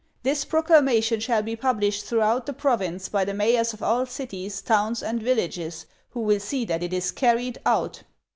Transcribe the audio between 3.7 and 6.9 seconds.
of all cities, towns, and villages, who will see that